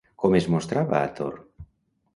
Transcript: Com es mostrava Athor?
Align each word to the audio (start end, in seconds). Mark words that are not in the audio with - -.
Com 0.21 0.37
es 0.39 0.47
mostrava 0.53 0.97
Athor? 1.01 1.39